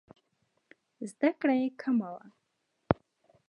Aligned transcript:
زده 1.09 1.29
کړې 1.39 1.55
یې 1.61 1.69
کمه 1.81 2.07
وه. 2.13 2.23